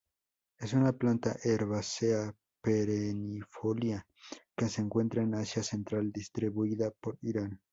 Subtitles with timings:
[0.57, 4.07] Es una planta herbácea perennifolia
[4.57, 7.61] que se encuentra en Asia Central distribuida por Irán.